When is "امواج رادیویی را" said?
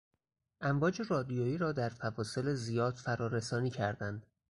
0.61-1.71